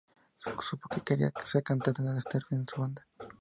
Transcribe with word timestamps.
Supo 0.67 0.85
que 0.91 1.03
quería 1.07 1.29
ser 1.49 1.61
cantante 1.61 2.01
al 2.01 2.17
estar 2.17 2.41
en 2.49 2.57
una 2.61 2.71
banda. 2.81 3.05